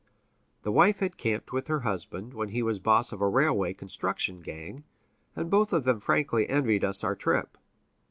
[0.63, 4.41] The wife had camped with her husband, when he was boss of a railway construction
[4.41, 4.83] gang,
[5.35, 7.55] and both of them frankly envied us our trip.